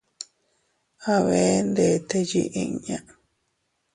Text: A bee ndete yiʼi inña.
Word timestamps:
A 1.13 1.13
bee 1.25 1.57
ndete 1.69 2.17
yiʼi 2.29 2.43
inña. 2.63 2.97